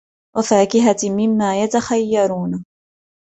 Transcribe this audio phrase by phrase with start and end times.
[0.37, 2.63] وَفَاكِهَةٍ مِّمَّا يَتَخَيَّرُونَ